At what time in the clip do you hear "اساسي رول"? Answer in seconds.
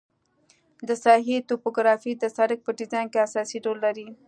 3.27-3.77